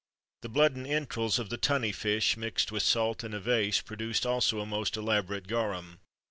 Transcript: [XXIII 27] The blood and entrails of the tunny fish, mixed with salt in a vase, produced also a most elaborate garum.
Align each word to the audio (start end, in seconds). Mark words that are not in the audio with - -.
[XXIII 0.41 0.53
27] 0.53 0.53
The 0.53 0.55
blood 0.55 0.75
and 0.77 0.87
entrails 0.95 1.37
of 1.37 1.49
the 1.51 1.57
tunny 1.57 1.91
fish, 1.91 2.35
mixed 2.35 2.71
with 2.71 2.81
salt 2.81 3.23
in 3.23 3.35
a 3.35 3.39
vase, 3.39 3.81
produced 3.81 4.25
also 4.25 4.59
a 4.59 4.65
most 4.65 4.97
elaborate 4.97 5.45
garum. 5.47 5.99